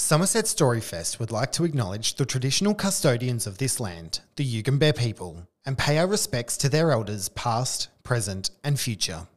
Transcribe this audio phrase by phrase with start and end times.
[0.00, 5.46] Somerset Storyfest would like to acknowledge the traditional custodians of this land, the Yugambeh people,
[5.64, 9.28] and pay our respects to their elders past, present, and future.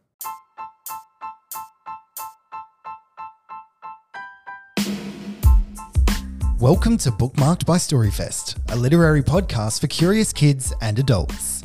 [6.60, 11.62] Welcome to Bookmarked by Storyfest, a literary podcast for curious kids and adults.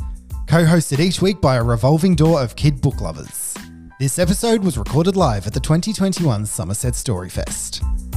[0.48, 3.54] Co hosted each week by a revolving door of kid book lovers.
[4.00, 8.07] This episode was recorded live at the 2021 Somerset Storyfest.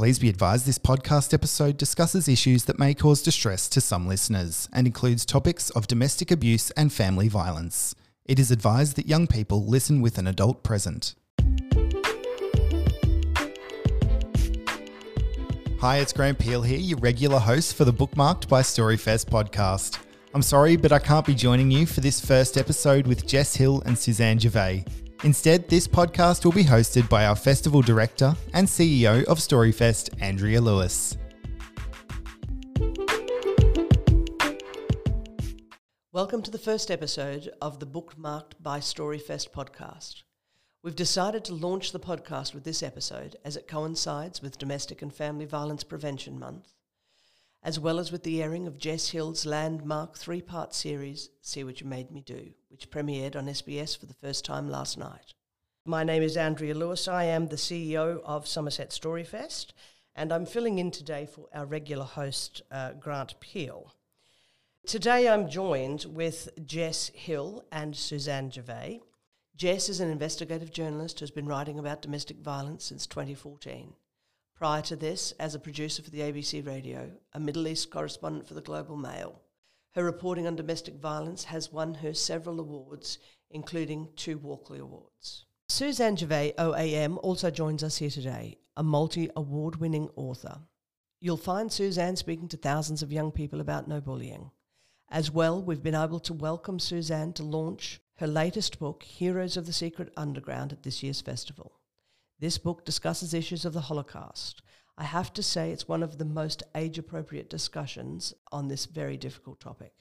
[0.00, 4.66] Please be advised this podcast episode discusses issues that may cause distress to some listeners
[4.72, 7.94] and includes topics of domestic abuse and family violence.
[8.24, 11.16] It is advised that young people listen with an adult present.
[15.80, 19.98] Hi, it's Graham Peel here, your regular host for the Bookmarked by Storyfest podcast.
[20.32, 23.82] I'm sorry, but I can't be joining you for this first episode with Jess Hill
[23.84, 25.09] and Susanne Gervay.
[25.22, 30.62] Instead, this podcast will be hosted by our festival director and CEO of Storyfest, Andrea
[30.62, 31.18] Lewis.
[36.10, 40.22] Welcome to the first episode of the Bookmarked by Storyfest podcast.
[40.82, 45.14] We've decided to launch the podcast with this episode as it coincides with Domestic and
[45.14, 46.72] Family Violence Prevention Month,
[47.62, 51.80] as well as with the airing of Jess Hill's landmark three part series, See What
[51.80, 55.34] You Made Me Do, which premiered on SBS for the first time last night.
[55.84, 57.06] My name is Andrea Lewis.
[57.06, 59.72] I am the CEO of Somerset Storyfest,
[60.14, 63.94] and I'm filling in today for our regular host, uh, Grant Peel.
[64.86, 69.00] Today I'm joined with Jess Hill and Susanne Gervay.
[69.54, 73.92] Jess is an investigative journalist who's been writing about domestic violence since 2014.
[74.60, 78.52] Prior to this, as a producer for the ABC Radio, a Middle East correspondent for
[78.52, 79.40] the Global Mail.
[79.94, 83.16] Her reporting on domestic violence has won her several awards,
[83.50, 85.46] including two Walkley Awards.
[85.70, 90.58] Susanne Gervay, OAM, also joins us here today, a multi award winning author.
[91.20, 94.50] You'll find Susanne speaking to thousands of young people about no bullying.
[95.08, 99.64] As well, we've been able to welcome Susanne to launch her latest book, Heroes of
[99.64, 101.80] the Secret Underground, at this year's festival.
[102.40, 104.62] This book discusses issues of the Holocaust.
[104.96, 109.18] I have to say, it's one of the most age appropriate discussions on this very
[109.18, 109.92] difficult topic.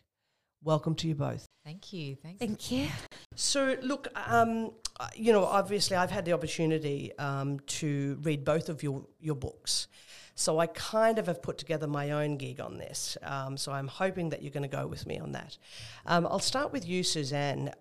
[0.64, 1.46] Welcome to you both.
[1.66, 2.16] Thank you.
[2.16, 2.40] Thanks.
[2.40, 2.88] Thank you.
[3.36, 4.72] So, look, um,
[5.16, 9.88] you know, obviously, I've had the opportunity um, to read both of your, your books.
[10.36, 13.18] So I kind of have put together my own gig on this.
[13.24, 15.58] Um, so I'm hoping that you're going to go with me on that.
[16.06, 17.72] Um, I'll start with you, Susanne.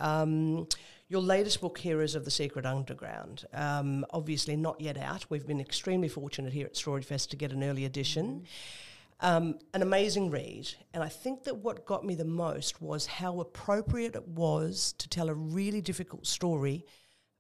[1.11, 5.25] Your latest book, Heroes of the Secret Underground, um, obviously not yet out.
[5.31, 8.45] We've been extremely fortunate here at Storyfest to get an early edition.
[9.21, 10.69] Um, an amazing read.
[10.93, 15.09] And I think that what got me the most was how appropriate it was to
[15.09, 16.85] tell a really difficult story,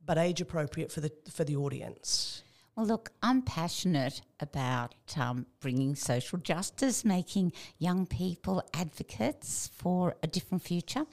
[0.03, 2.43] but age appropriate for the, for the audience.
[2.75, 10.27] Well, look, I'm passionate about um, bringing social justice, making young people advocates for a
[10.27, 11.05] different future.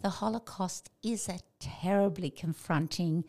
[0.00, 3.24] The Holocaust is a terribly confronting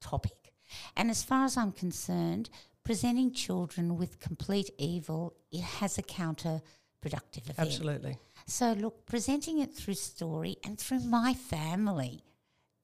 [0.00, 0.52] topic.
[0.96, 2.50] And as far as I'm concerned,
[2.84, 7.58] presenting children with complete evil it has a counterproductive effect.
[7.58, 8.16] Absolutely.
[8.46, 12.24] So, look, presenting it through story and through my family,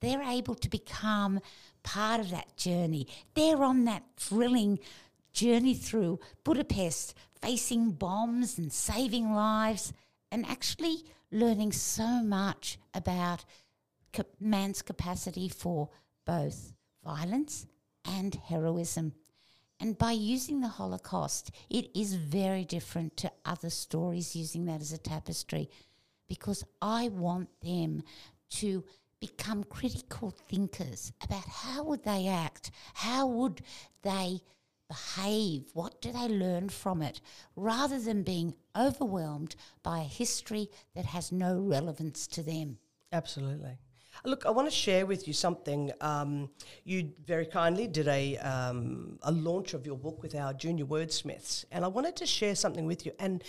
[0.00, 1.40] they're able to become
[1.82, 3.06] part of that journey.
[3.34, 4.78] They're on that thrilling
[5.32, 9.92] journey through Budapest, facing bombs and saving lives,
[10.30, 13.44] and actually learning so much about
[14.38, 15.90] man's capacity for
[16.24, 16.72] both
[17.04, 17.66] violence
[18.04, 19.12] and heroism.
[19.80, 24.92] And by using the Holocaust, it is very different to other stories using that as
[24.92, 25.68] a tapestry
[26.28, 28.04] because I want them
[28.50, 28.84] to
[29.20, 33.62] become critical thinkers about how would they act, how would
[34.02, 34.40] they
[34.94, 37.20] behave, what do they learn from it,
[37.56, 42.78] rather than being overwhelmed by a history that has no relevance to them.
[43.12, 43.78] Absolutely.
[44.24, 45.90] Look, I want to share with you something.
[46.00, 46.50] Um,
[46.84, 51.64] you very kindly did a, um, a launch of your book with our junior wordsmiths,
[51.72, 53.12] and I wanted to share something with you.
[53.18, 53.42] And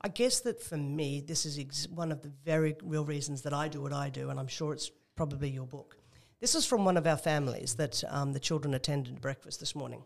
[0.00, 3.52] I guess that for me, this is ex- one of the very real reasons that
[3.52, 5.96] I do what I do, and I'm sure it's probably your book.
[6.40, 10.04] This is from one of our families that um, the children attended breakfast this morning.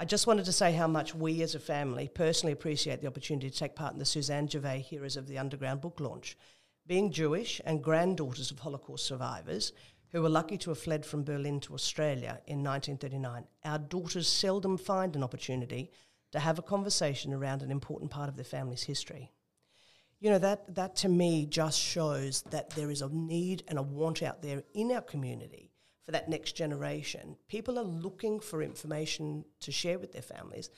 [0.00, 3.50] I just wanted to say how much we as a family personally appreciate the opportunity
[3.50, 6.38] to take part in the Susanne Gervay Heroes of the Underground book launch.
[6.86, 9.72] Being Jewish and granddaughters of Holocaust survivors
[10.12, 14.78] who were lucky to have fled from Berlin to Australia in 1939, our daughters seldom
[14.78, 15.90] find an opportunity
[16.30, 19.32] to have a conversation around an important part of their family's history
[20.20, 23.82] you know that that to me just shows that there is a need and a
[23.82, 25.67] want out there in our community
[26.08, 27.36] for that next generation.
[27.48, 30.70] People are looking for information to share with their families.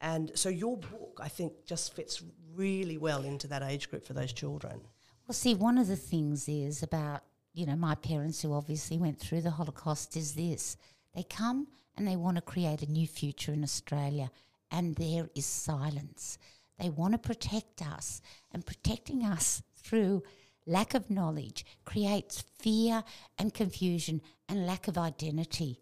[0.00, 2.20] And so your book, I think, just fits
[2.56, 4.80] really well into that age group for those children.
[5.28, 7.22] Well, see, one of the things is about,
[7.54, 10.76] you know, my parents who obviously went through the Holocaust is this.
[11.14, 14.32] They come and they want to create a new future in Australia,
[14.72, 16.38] and there is silence.
[16.80, 18.20] They want to protect us,
[18.50, 20.24] and protecting us through
[20.66, 23.04] lack of knowledge creates fear
[23.38, 25.80] and confusion and lack of identity.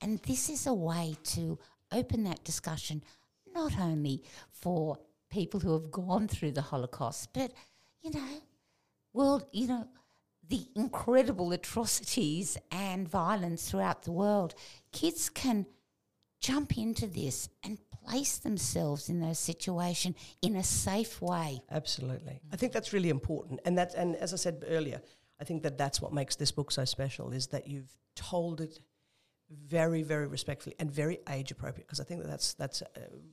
[0.00, 1.58] And this is a way to
[1.92, 3.02] open that discussion
[3.54, 4.98] not only for
[5.30, 7.52] people who have gone through the Holocaust, but,
[8.02, 8.28] you know,
[9.12, 9.88] world, you know,
[10.48, 14.54] the incredible atrocities and violence throughout the world.
[14.92, 15.66] Kids can
[16.40, 21.60] jump into this and place themselves in those situations in a safe way.
[21.70, 22.40] Absolutely.
[22.52, 23.60] I think that's really important.
[23.64, 25.00] And that and as I said earlier,
[25.40, 28.80] I think that that's what makes this book so special is that you've told it
[29.48, 32.86] very very respectfully and very age appropriate because I think that that's that's uh,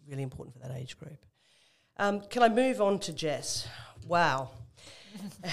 [0.07, 1.25] really important for that age group.
[1.97, 3.67] Um, can I move on to Jess?
[4.07, 4.49] Wow.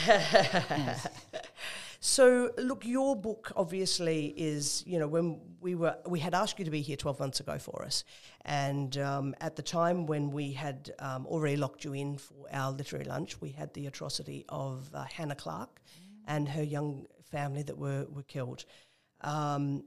[2.03, 6.65] So, look, your book obviously is, you know, when we were, we had asked you
[6.65, 8.05] to be here 12 months ago for us.
[8.47, 12.73] And um, at the time when we had um, already locked you in for our
[12.73, 16.23] literary lunch, we had the atrocity of uh, Hannah Clarke mm.
[16.27, 18.65] and her young family that were, were killed.
[19.21, 19.85] Um,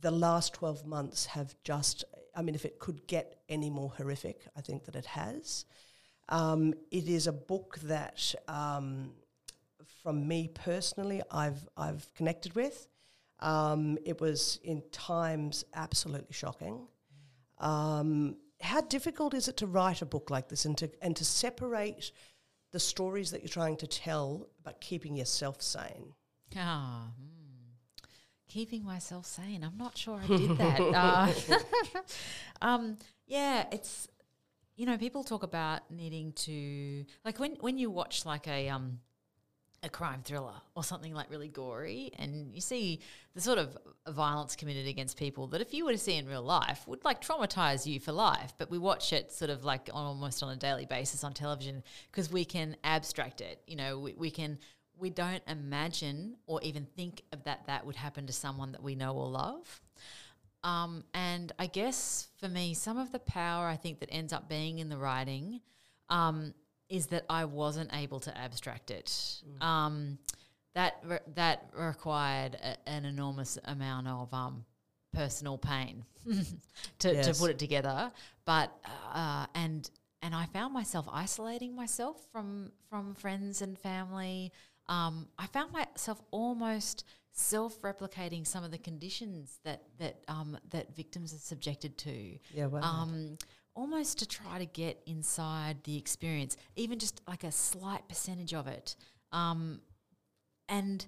[0.00, 2.04] the last 12 months have just,
[2.36, 5.64] I mean, if it could get any more horrific, I think that it has.
[6.28, 9.14] Um, it is a book that um,
[10.02, 12.88] from me personally, I've I've connected with.
[13.40, 16.86] Um, it was in times absolutely shocking.
[17.58, 21.24] Um, how difficult is it to write a book like this and to and to
[21.24, 22.12] separate
[22.72, 26.14] the stories that you're trying to tell, but keeping yourself sane?
[26.56, 28.06] Ah, mm.
[28.48, 29.64] keeping myself sane.
[29.64, 30.80] I'm not sure I did that.
[31.50, 31.58] uh,
[32.62, 34.08] um, yeah, it's
[34.76, 39.00] you know people talk about needing to like when when you watch like a um
[39.82, 42.12] a crime thriller or something like really gory.
[42.18, 43.00] And you see
[43.34, 43.76] the sort of
[44.08, 47.22] violence committed against people that if you were to see in real life would like
[47.22, 48.52] traumatize you for life.
[48.58, 51.82] But we watch it sort of like on, almost on a daily basis on television
[52.10, 53.62] because we can abstract it.
[53.66, 54.58] You know we, we can
[54.98, 58.94] we don't imagine or even think of that that would happen to someone that we
[58.94, 59.80] know or love.
[60.62, 64.46] Um, and i guess for me some of the power i think that ends up
[64.46, 65.62] being in the writing
[66.10, 66.52] um,
[66.90, 69.06] is that I wasn't able to abstract it.
[69.06, 69.64] Mm.
[69.64, 70.18] Um,
[70.74, 74.64] that re- that required a, an enormous amount of um,
[75.12, 76.04] personal pain
[76.98, 77.26] to, yes.
[77.26, 78.12] to put it together.
[78.44, 78.72] But
[79.14, 79.88] uh, and
[80.22, 84.52] and I found myself isolating myself from from friends and family.
[84.88, 91.32] Um, I found myself almost self-replicating some of the conditions that that um, that victims
[91.32, 92.38] are subjected to.
[92.54, 93.38] Yeah, well, um,
[93.74, 98.66] almost to try to get inside the experience, even just like a slight percentage of
[98.66, 98.96] it.
[99.32, 99.80] Um,
[100.68, 101.04] and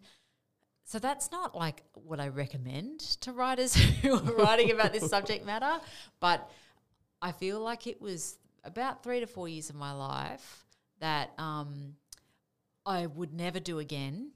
[0.85, 5.45] so that's not like what I recommend to writers who are writing about this subject
[5.45, 5.81] matter,
[6.21, 6.51] but
[7.21, 10.65] I feel like it was about three to four years of my life
[11.01, 11.95] that um,
[12.87, 14.33] I would never do again.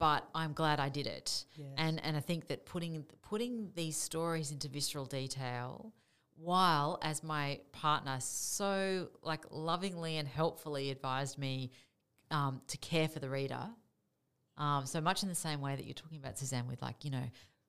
[0.00, 1.68] But I'm glad I did it, yes.
[1.78, 5.92] and and I think that putting putting these stories into visceral detail
[6.36, 11.70] while as my partner so like lovingly and helpfully advised me
[12.30, 13.68] um, to care for the reader.
[14.56, 17.10] Um, so much in the same way that you're talking about susanne with like you
[17.10, 17.24] know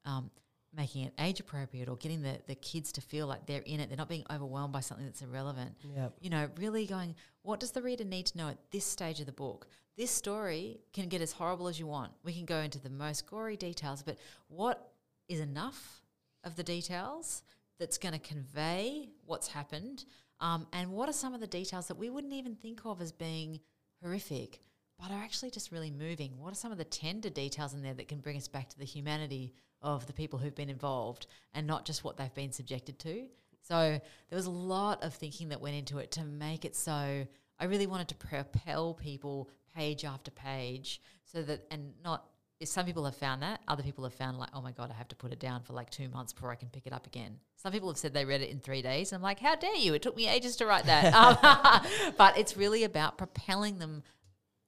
[0.05, 0.29] um,
[0.75, 3.89] making it age appropriate or getting the, the kids to feel like they're in it.
[3.89, 5.71] They're not being overwhelmed by something that's irrelevant.
[5.95, 6.13] Yep.
[6.21, 9.25] you know really going what does the reader need to know at this stage of
[9.25, 9.67] the book?
[9.97, 12.11] This story can get as horrible as you want.
[12.23, 14.91] We can go into the most gory details but what
[15.27, 16.01] is enough
[16.43, 17.41] of the details
[17.79, 20.05] that's going to convey what's happened
[20.39, 23.11] um, and what are some of the details that we wouldn't even think of as
[23.11, 23.59] being
[24.01, 24.61] horrific
[24.99, 26.37] but are actually just really moving?
[26.37, 28.79] What are some of the tender details in there that can bring us back to
[28.79, 32.97] the humanity of the people who've been involved and not just what they've been subjected
[32.99, 33.27] to?
[33.61, 37.25] So there was a lot of thinking that went into it to make it so
[37.59, 42.25] i really wanted to propel people page after page so that and not
[42.63, 43.61] some people have found that.
[43.67, 45.73] Other people have found like, oh my god, I have to put it down for
[45.73, 47.37] like two months before I can pick it up again.
[47.57, 49.11] Some people have said they read it in three days.
[49.11, 49.93] I'm like, how dare you?
[49.93, 51.13] It took me ages to write that.
[52.03, 54.03] um, but it's really about propelling them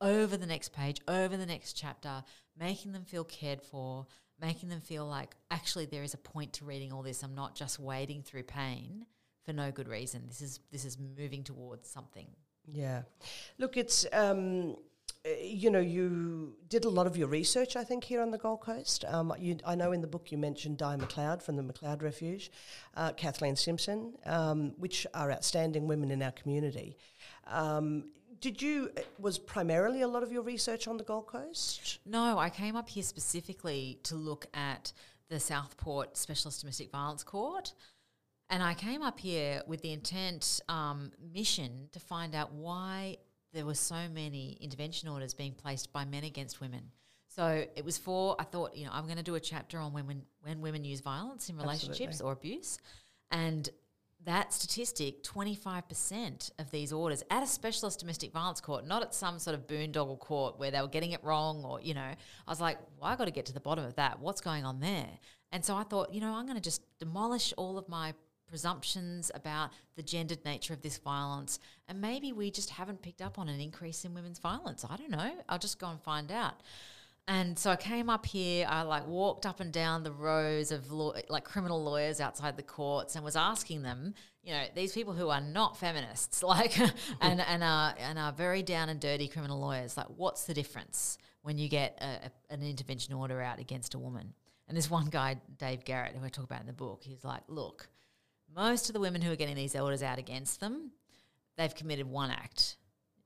[0.01, 2.23] over the next page, over the next chapter,
[2.59, 4.05] making them feel cared for,
[4.39, 7.23] making them feel like actually there is a point to reading all this.
[7.23, 9.05] I'm not just wading through pain
[9.45, 10.23] for no good reason.
[10.27, 12.27] This is this is moving towards something.
[12.65, 13.03] Yeah,
[13.57, 14.05] look, it's.
[14.11, 14.75] Um,
[15.41, 18.61] you know, you did a lot of your research, I think, here on the Gold
[18.61, 19.05] Coast.
[19.05, 22.51] Um, you, I know in the book you mentioned Di McLeod from the McLeod Refuge,
[22.95, 26.97] uh, Kathleen Simpson, um, which are outstanding women in our community.
[27.45, 28.05] Um,
[28.39, 31.99] did you uh, was primarily a lot of your research on the Gold Coast?
[32.05, 34.93] No, I came up here specifically to look at
[35.29, 37.73] the Southport Specialist Domestic Violence Court.
[38.49, 43.17] And I came up here with the intent um, mission to find out why
[43.53, 46.91] there were so many intervention orders being placed by men against women.
[47.27, 49.93] So it was for I thought you know I'm going to do a chapter on
[49.93, 52.29] women when women use violence in relationships Absolutely.
[52.29, 52.79] or abuse,
[53.31, 53.69] and
[54.25, 59.39] that statistic 25% of these orders at a specialist domestic violence court, not at some
[59.39, 62.59] sort of boondoggle court where they were getting it wrong or you know I was
[62.59, 65.09] like well I got to get to the bottom of that what's going on there
[65.51, 68.13] and so I thought you know I'm going to just demolish all of my
[68.47, 71.59] presumptions about the gendered nature of this violence.
[71.87, 74.85] And maybe we just haven't picked up on an increase in women's violence.
[74.89, 75.31] I don't know.
[75.49, 76.61] I'll just go and find out.
[77.29, 78.65] And so I came up here.
[78.69, 82.63] I like walked up and down the rows of law, like criminal lawyers outside the
[82.63, 84.13] courts, and was asking them,
[84.43, 88.63] you know, these people who are not feminists, like, and and are and are very
[88.63, 92.63] down and dirty criminal lawyers, like, what's the difference when you get a, a, an
[92.63, 94.33] intervention order out against a woman?
[94.69, 97.41] And this one guy, Dave Garrett, who I talk about in the book, he's like,
[97.49, 97.89] look,
[98.57, 100.91] most of the women who are getting these orders out against them,
[101.57, 102.75] they've committed one act,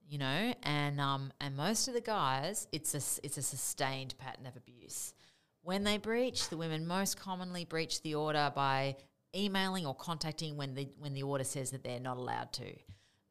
[0.07, 4.45] you know, and um, and most of the guys, it's a it's a sustained pattern
[4.45, 5.13] of abuse.
[5.63, 8.97] When they breach, the women most commonly breach the order by
[9.35, 12.75] emailing or contacting when the when the order says that they're not allowed to.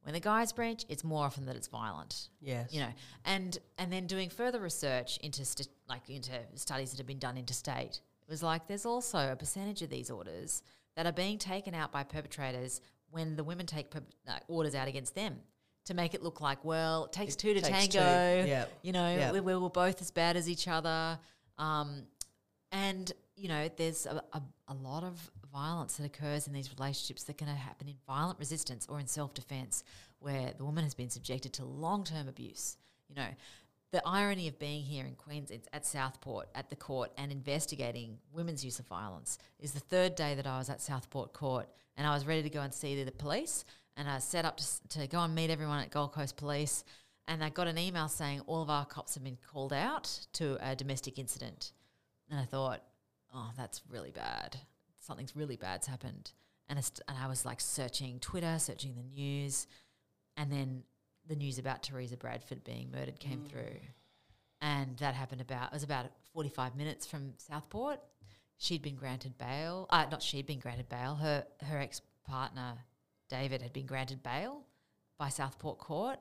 [0.02, 2.72] When the guys breach, it's more often that it's violent Yes.
[2.72, 2.92] you know,
[3.26, 7.36] and and then doing further research into st- like into studies that have been done
[7.36, 10.62] interstate, it was like there's also a percentage of these orders
[10.96, 12.80] that are being taken out by perpetrators
[13.10, 15.36] when the women take per- uh, orders out against them
[15.86, 18.66] to make it look like well it takes It two to takes two, tango, yeah,
[18.82, 19.32] you know, yeah.
[19.32, 21.18] we, we were both as bad as each other,
[21.58, 22.02] um,
[22.72, 27.24] and you know, there's a, a, a lot of violence that occurs in these relationships
[27.24, 29.82] that can happen in violent resistance or in self defense,
[30.18, 32.76] where the woman has been subjected to long term abuse.
[33.08, 33.28] You know,
[33.92, 38.18] the irony of being here in Queens it's at Southport at the court and investigating
[38.32, 42.06] women's use of violence is the third day that I was at Southport Court and
[42.06, 43.64] I was ready to go and see the police
[43.96, 46.84] and I set up to, to go and meet everyone at Gold Coast Police
[47.26, 50.56] and I got an email saying all of our cops have been called out to
[50.60, 51.72] a domestic incident
[52.30, 52.82] and I thought,
[53.34, 54.56] oh, that's really bad.
[55.00, 56.32] Something's really bad's happened.
[56.68, 59.66] And, I st- and I was like searching Twitter, searching the news,
[60.36, 60.84] and then
[61.28, 63.80] the news about Teresa Bradford being murdered came through.
[64.60, 68.00] And that happened about, it was about 45 minutes from Southport.
[68.58, 69.86] She'd been granted bail.
[69.90, 71.14] Uh, not she'd been granted bail.
[71.14, 72.74] Her, her ex partner,
[73.30, 74.64] David, had been granted bail
[75.18, 76.18] by Southport Court.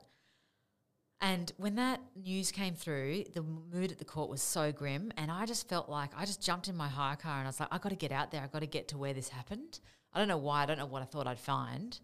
[1.21, 5.11] And when that news came through, the mood at the court was so grim.
[5.17, 7.59] And I just felt like I just jumped in my hire car and I was
[7.59, 8.41] like, i got to get out there.
[8.41, 9.81] i got to get to where this happened.
[10.13, 10.63] I don't know why.
[10.63, 11.99] I don't know what I thought I'd find.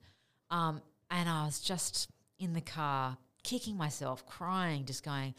[0.51, 5.33] Um, and I was just in the car, kicking myself, crying, just going,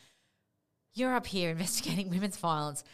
[0.95, 2.85] You're up here investigating women's violence.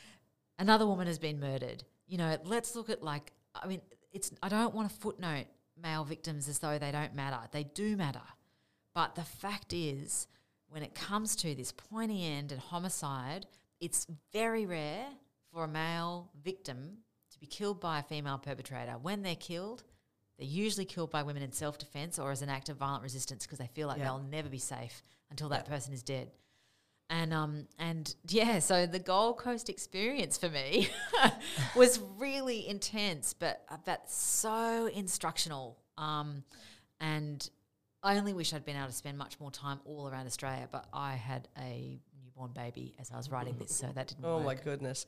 [0.58, 1.84] Another woman has been murdered.
[2.06, 3.80] You know, let's look at like, I mean,
[4.12, 5.46] it's, I don't want to footnote
[5.80, 7.38] male victims as though they don't matter.
[7.50, 8.20] They do matter.
[8.94, 10.26] But the fact is,
[10.68, 13.46] when it comes to this pointy end and homicide,
[13.80, 15.06] it's very rare
[15.52, 16.98] for a male victim
[17.30, 18.92] to be killed by a female perpetrator.
[18.92, 19.84] When they're killed,
[20.42, 23.46] they're usually killed by women in self defense or as an act of violent resistance
[23.46, 24.04] because they feel like Yeah.
[24.04, 26.32] they'll never be safe until that person is dead.
[27.10, 30.88] And um and yeah, so the Gold Coast experience for me
[31.76, 35.78] was really intense, but uh, but so instructional.
[35.98, 36.42] Um,
[37.00, 37.48] and
[38.02, 40.86] I only wish I'd been able to spend much more time all around Australia, but
[40.92, 42.00] I had a
[42.34, 44.44] newborn baby as I was writing this, so that didn't Oh work.
[44.46, 45.06] my goodness!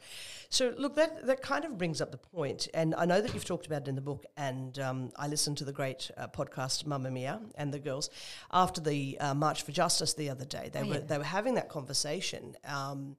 [0.49, 3.45] So look, that that kind of brings up the point, and I know that you've
[3.45, 6.85] talked about it in the book, and um, I listened to the great uh, podcast
[6.85, 8.11] Mamamia and the girls
[8.53, 10.71] after the uh, March for Justice the other day.
[10.73, 11.01] They Oh, were yeah.
[11.07, 12.55] they were having that conversation.
[12.67, 13.17] Um,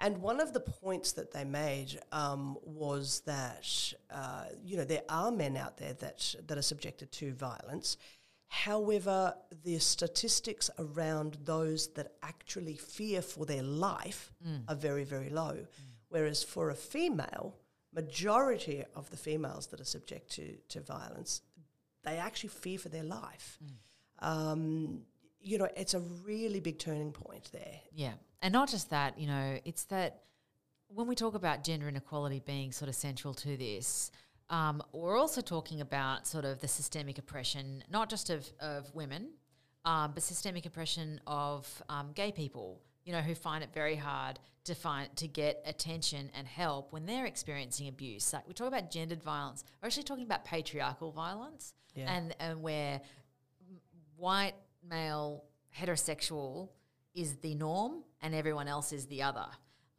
[0.00, 3.68] and one of the points that they made um, was that
[4.10, 7.96] uh, you know there are men out there that that are subjected to violence.
[8.54, 9.34] However,
[9.64, 14.32] the statistics around those that actually fear for their life
[14.68, 15.66] are very, very low.
[16.08, 17.56] Whereas for a female,
[17.92, 21.42] majority of the females that are subject to, to violence,
[22.04, 23.58] they actually fear for their life.
[24.20, 25.00] Um,
[25.40, 27.80] you know, it's a really big turning point there.
[27.92, 28.12] Yeah.
[28.40, 30.22] And not just that, you know, it's that
[30.86, 34.12] when we talk about gender inequality being sort of central to this,
[34.54, 39.30] um, we're also talking about sort of the systemic oppression, not just of, of women,
[39.84, 44.38] um, but systemic oppression of um, gay people, you know, who find it very hard
[44.64, 48.32] to find to get attention and help when they're experiencing abuse.
[48.32, 52.14] Like we talk about gendered violence, we're actually talking about patriarchal violence, Yeah.
[52.14, 53.00] and and where
[54.16, 54.54] white
[54.88, 55.44] male
[55.78, 56.68] heterosexual
[57.14, 59.46] is the norm and everyone else is the other.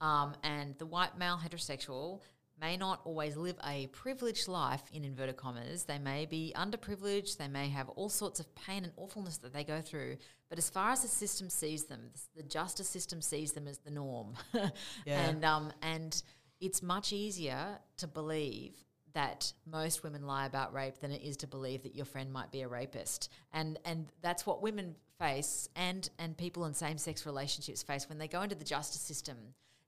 [0.01, 2.21] Um, and the white male heterosexual
[2.59, 5.83] may not always live a privileged life in inverted commas.
[5.83, 7.37] They may be underprivileged.
[7.37, 10.17] They may have all sorts of pain and awfulness that they go through.
[10.49, 13.91] But as far as the system sees them, the justice system sees them as the
[13.91, 14.33] norm.
[15.05, 15.29] Yeah.
[15.29, 16.21] And um, and
[16.59, 18.75] it's much easier to believe
[19.13, 22.51] that most women lie about rape than it is to believe that your friend might
[22.51, 23.29] be a rapist.
[23.53, 28.17] And and that's what women face and and people in same sex relationships face when
[28.17, 29.37] they go into the justice system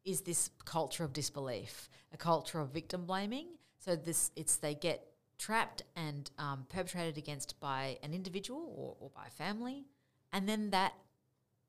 [0.07, 3.47] is this culture of disbelief, a culture of victim blaming.
[3.79, 5.05] So this it's they get
[5.37, 9.85] trapped and um, perpetrated against by an individual or, or by a family,
[10.31, 10.93] and then that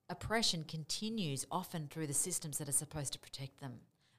[0.09, 3.75] oppression continues often through the systems that are supposed to protect them.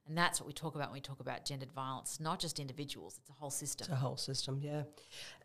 [0.07, 3.17] And that's what we talk about when we talk about gendered violence, not just individuals,
[3.19, 3.85] it's a whole system.
[3.85, 4.83] It's a whole system, yeah.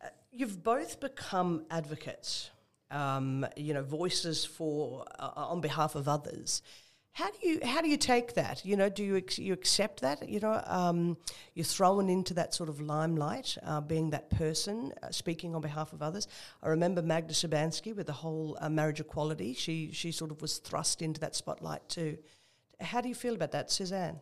[0.03, 2.51] Uh, you've both become advocates,
[2.91, 6.63] um, you know, voices for uh, on behalf of others.
[7.15, 8.65] How do you how do you take that?
[8.65, 10.29] You know, do you you accept that?
[10.29, 11.17] You know, um,
[11.55, 15.93] you're thrown into that sort of limelight, uh, being that person uh, speaking on behalf
[15.93, 16.27] of others.
[16.61, 19.55] I remember Magda Szubanski with the whole uh, marriage equality.
[19.55, 22.19] She she sort of was thrust into that spotlight too.
[22.81, 24.19] How do you feel about that, Susanne?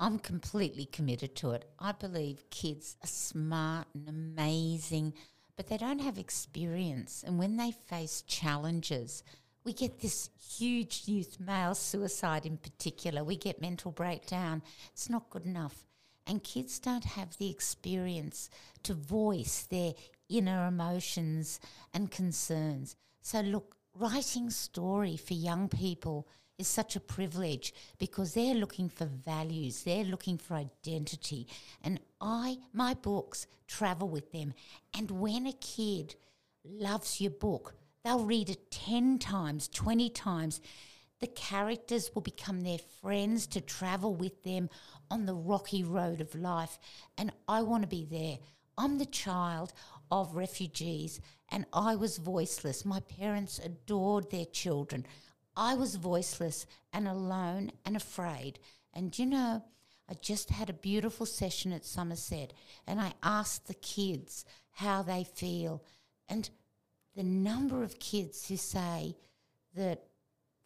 [0.00, 1.64] I'm completely committed to it.
[1.78, 5.14] I believe kids are smart and amazing,
[5.56, 7.22] but they don't have experience.
[7.24, 9.22] And when they face challenges,
[9.64, 13.22] we get this huge youth male suicide in particular.
[13.22, 14.62] We get mental breakdown.
[14.92, 15.84] It's not good enough.
[16.26, 18.50] And kids don't have the experience
[18.84, 19.94] to voice their
[20.28, 21.60] inner emotions
[21.92, 22.96] and concerns.
[23.20, 29.06] So, look, writing story for young people is such a privilege because they're looking for
[29.06, 31.46] values, they're looking for identity.
[31.82, 34.52] And I, my books travel with them.
[34.96, 36.14] And when a kid
[36.64, 40.60] loves your book, they'll read it 10 times, 20 times.
[41.20, 44.70] The characters will become their friends to travel with them
[45.10, 46.78] on the rocky road of life.
[47.18, 48.38] And I want to be there.
[48.78, 49.74] I'm the child
[50.10, 51.20] of refugees
[51.50, 52.84] and I was voiceless.
[52.84, 55.06] My parents adored their children.
[55.56, 58.58] I was voiceless and alone and afraid.
[58.94, 59.62] And you know,
[60.08, 62.52] I just had a beautiful session at Somerset
[62.86, 65.84] and I asked the kids how they feel.
[66.28, 66.48] And
[67.16, 69.16] the number of kids who say
[69.74, 70.04] that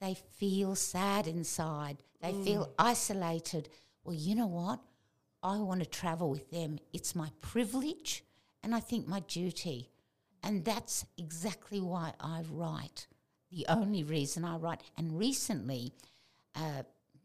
[0.01, 3.69] they feel sad inside, they feel isolated.
[4.05, 4.81] Well, you know what?
[5.43, 6.79] I want to travel with them.
[6.93, 8.25] It's my privilege
[8.63, 9.91] and I think my duty.
[10.43, 13.07] And that's exactly why I write.
[13.51, 14.83] The only reason I write.
[14.97, 15.93] And recently,
[16.55, 16.83] uh,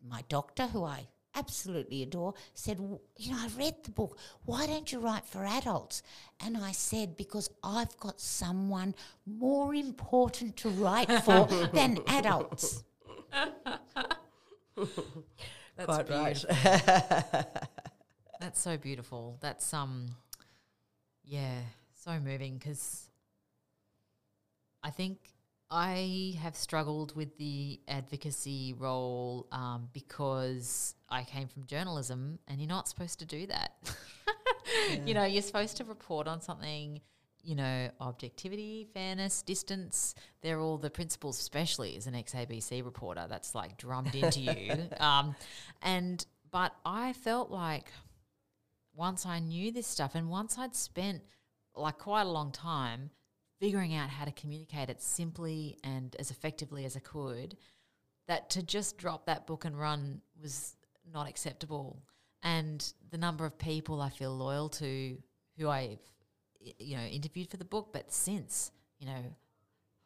[0.08, 1.08] my doctor, who I
[1.40, 2.80] absolutely adore, said,
[3.18, 4.18] You know, I read the book.
[4.46, 6.04] Why don't you write for adults?
[6.40, 8.94] And I said, Because I've got someone
[9.26, 12.84] more important to write for than adults.
[14.76, 16.46] That's Quite right.
[18.40, 19.38] That's so beautiful.
[19.42, 20.16] That's um,
[21.26, 21.60] yeah,
[21.94, 23.10] so moving because
[24.84, 25.20] I think
[25.72, 32.68] I have struggled with the advocacy role um, because I came from journalism, and you're
[32.68, 33.74] not supposed to do that.
[35.06, 37.02] You know, you're supposed to report on something.
[37.42, 40.14] You know, objectivity, fairness, distance.
[40.42, 43.26] They're all the principles, especially as an ex ABC reporter.
[43.28, 44.74] That's like drummed into you.
[45.00, 45.36] Um,
[45.82, 47.92] and but I felt like
[48.94, 51.22] once I knew this stuff and once I'd spent
[51.76, 53.12] like quite a long time
[53.60, 57.58] figuring out how to communicate it simply and as effectively as I could,
[58.28, 60.76] that to just drop that book and run was
[61.12, 62.02] not acceptable.
[62.44, 65.18] And the number of people I feel loyal to
[65.58, 66.00] who I've
[66.78, 69.36] you know interviewed for the book, but since you know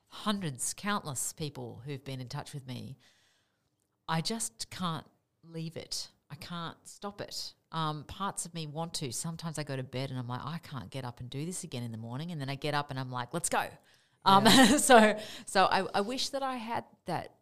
[0.07, 2.97] hundreds, countless people who've been in touch with me,
[4.07, 5.05] I just can't
[5.43, 6.09] leave it.
[6.29, 7.53] I can't stop it.
[7.73, 9.11] Um, parts of me want to.
[9.11, 11.63] Sometimes I go to bed and I'm like, I can't get up and do this
[11.63, 13.63] again in the morning, and then I get up and I'm like, let's go.
[14.25, 17.35] Um, so, so I, I wish that I had that.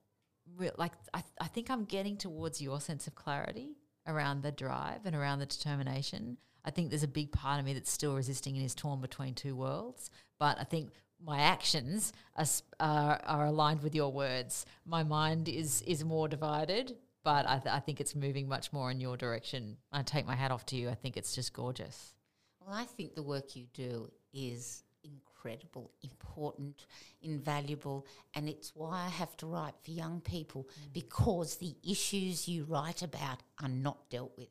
[0.57, 5.05] Real, like, I, I think I'm getting towards your sense of clarity around the drive
[5.05, 6.37] and around the determination.
[6.65, 9.33] I think there's a big part of me that's still resisting and is torn between
[9.33, 10.09] two worlds.
[10.39, 10.91] But I think
[11.23, 12.45] my actions are,
[12.79, 14.65] are, are aligned with your words.
[14.85, 18.91] My mind is is more divided, but I, th- I think it's moving much more
[18.91, 19.77] in your direction.
[19.91, 20.89] I take my hat off to you.
[20.89, 22.13] I think it's just gorgeous.
[22.59, 26.85] Well, I think the work you do is incredible, important,
[27.21, 28.05] invaluable,
[28.35, 33.01] and it's why I have to write for young people because the issues you write
[33.01, 34.49] about are not dealt with.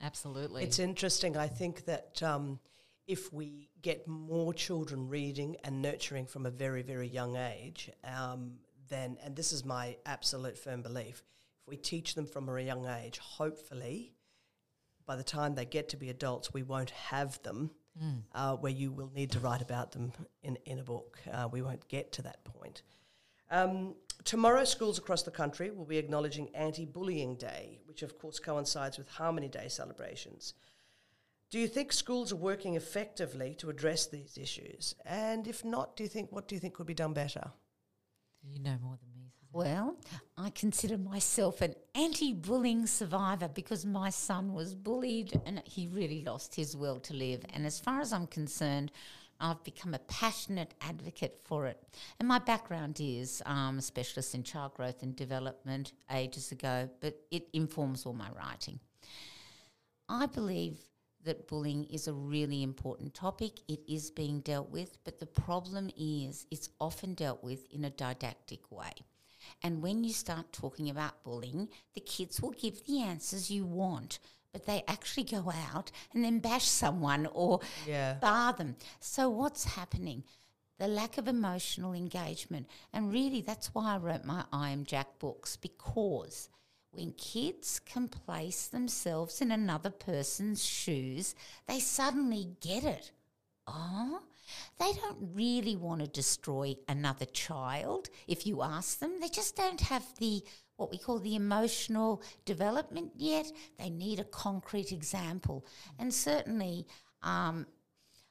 [0.00, 0.62] Absolutely.
[0.62, 1.36] It's interesting.
[1.36, 2.60] I think that um,
[3.06, 8.54] if we get more children reading and nurturing from a very, very young age, um,
[8.88, 11.22] then, and this is my absolute firm belief,
[11.64, 14.12] if we teach them from a young age, hopefully
[15.06, 17.70] by the time they get to be adults, we won't have them
[18.34, 21.18] uh, where you will need to write about them in, in a book.
[21.30, 22.82] Uh, we won't get to that point.
[23.50, 28.38] Um, tomorrow, schools across the country will be acknowledging Anti Bullying Day, which of course
[28.38, 30.54] coincides with Harmony Day celebrations.
[31.50, 34.96] Do you think schools are working effectively to address these issues?
[35.06, 37.52] And if not, do you think what do you think could be done better?
[38.46, 39.13] you know more than.
[39.54, 39.94] Well,
[40.36, 46.22] I consider myself an anti bullying survivor because my son was bullied and he really
[46.22, 47.44] lost his will to live.
[47.52, 48.90] And as far as I'm concerned,
[49.38, 51.80] I've become a passionate advocate for it.
[52.18, 57.16] And my background is um, a specialist in child growth and development ages ago, but
[57.30, 58.80] it informs all my writing.
[60.08, 60.78] I believe
[61.22, 63.60] that bullying is a really important topic.
[63.68, 67.90] It is being dealt with, but the problem is it's often dealt with in a
[67.90, 68.90] didactic way.
[69.62, 74.18] And when you start talking about bullying, the kids will give the answers you want,
[74.52, 78.14] but they actually go out and then bash someone or Yeah.
[78.14, 78.76] bar them.
[79.00, 80.24] So, what's happening?
[80.78, 82.68] The lack of emotional engagement.
[82.92, 86.48] And really, that's why I wrote my I Am Jack books because
[86.90, 91.34] when kids can place themselves in another person's shoes,
[91.66, 93.10] they suddenly get it.
[93.66, 94.20] Oh,
[94.78, 99.20] they don't really want to destroy another child if you ask them.
[99.20, 100.42] They just don't have the
[100.76, 103.46] what we call the emotional development yet.
[103.78, 105.64] They need a concrete example.
[105.98, 106.86] And certainly,
[107.22, 107.66] um,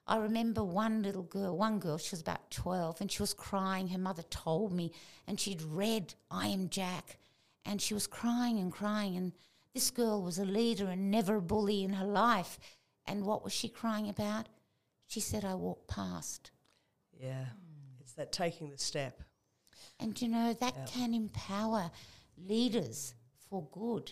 [0.06, 3.88] I remember one little girl, one girl, she was about 12, and she was crying.
[3.88, 4.92] Her mother told me,
[5.28, 7.18] and she'd read I Am Jack,
[7.64, 9.16] and she was crying and crying.
[9.16, 9.32] And
[9.74, 12.60] this girl was a leader and never a bully in her life.
[13.06, 14.50] And what was she crying about?
[15.14, 16.50] She said, I walked past.
[17.22, 17.46] Yeah.
[18.00, 19.22] It's that taking the step.
[20.00, 21.92] And you know, that can empower
[22.36, 23.14] leaders
[23.48, 24.12] for good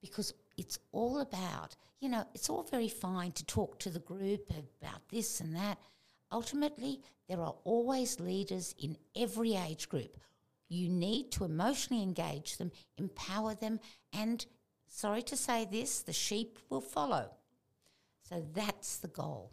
[0.00, 4.50] because it's all about, you know, it's all very fine to talk to the group
[4.82, 5.78] about this and that.
[6.32, 10.18] Ultimately, there are always leaders in every age group.
[10.68, 13.78] You need to emotionally engage them, empower them,
[14.12, 14.44] and
[14.88, 17.30] sorry to say this, the sheep will follow.
[18.28, 19.52] So that's the goal.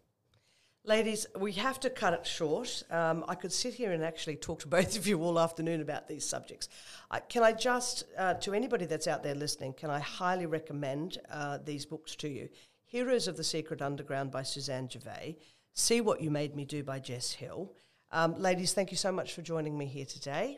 [0.88, 2.82] Ladies, we have to cut it short.
[2.90, 6.08] Um, I could sit here and actually talk to both of you all afternoon about
[6.08, 6.70] these subjects.
[7.12, 11.18] I, can I just, uh, to anybody that's out there listening, can I highly recommend
[11.30, 12.48] uh, these books to you?
[12.86, 15.36] Heroes of the Secret Underground by Susanne Gervay,
[15.74, 17.74] See What You Made Me Do by Jess Hill.
[18.14, 20.58] Um, ladies, thank you so much for joining me here today.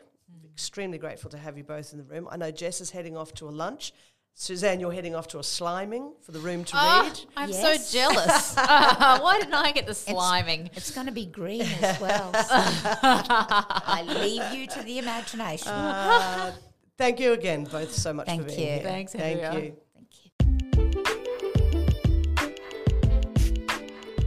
[0.52, 2.28] Extremely grateful to have you both in the room.
[2.30, 3.92] I know Jess is heading off to a lunch.
[4.34, 7.20] Susanne, you're heading off to a sliming for the room to Ah, read.
[7.36, 7.90] I'm Yes.
[7.90, 8.54] so jealous.
[8.56, 10.70] why didn't I get the sliming?
[10.74, 12.32] It's going to be green as well.
[12.32, 15.68] so I leave you to the imagination.
[15.68, 16.52] Uh,
[16.96, 18.66] thank you again, both, so much Thank for being you.
[18.66, 18.82] here.
[18.82, 19.62] Thanks, Thank Andrea.
[19.64, 19.76] you.
[19.94, 20.30] Thank you.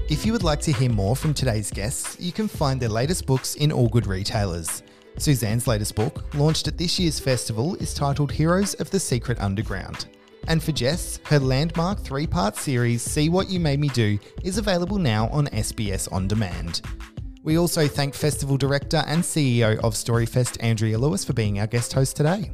[0.10, 3.26] If you would like to hear more from today's guests, you can find their latest
[3.26, 4.84] books in all good retailers.
[5.18, 10.08] Susanne's latest book, launched at this year's festival, is titled Heroes of the Secret Underground.
[10.48, 14.58] And for Jess, her landmark three part series, See What You Made Me Do, is
[14.58, 16.82] available now on SBS On Demand.
[17.44, 21.94] We also thank Festival Director and CEO of Storyfest, Andrea Lewis, for being our guest
[21.94, 22.52] host today.